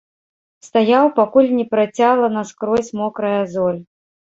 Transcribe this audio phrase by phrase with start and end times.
[0.67, 3.83] Стаяў, пакуль не працяла наскрозь мокрая золь.